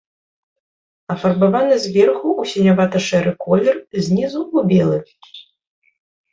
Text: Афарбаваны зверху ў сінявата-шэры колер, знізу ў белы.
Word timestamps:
Афарбаваны 1.15 1.75
зверху 1.85 2.27
ў 2.41 2.53
сінявата-шэры 2.53 3.31
колер, 3.47 3.75
знізу 4.09 4.39
ў 4.57 4.59
белы. 4.75 4.99